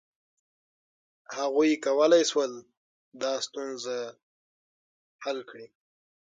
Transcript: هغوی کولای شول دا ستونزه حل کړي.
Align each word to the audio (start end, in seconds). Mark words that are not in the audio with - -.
هغوی 1.37 1.71
کولای 1.85 2.23
شول 2.29 2.51
دا 3.21 3.33
ستونزه 3.45 3.97
حل 5.23 5.37
کړي. 5.49 5.67